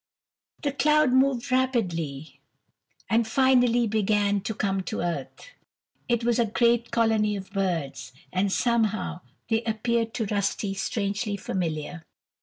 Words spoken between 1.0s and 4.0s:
moved rapidly, and finally